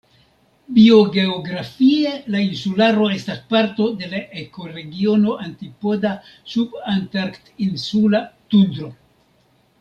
[0.75, 8.25] Biogeografie la insularo estas parto de la ekoregiono "antipoda-subantarktinsula
[8.55, 8.89] tundro".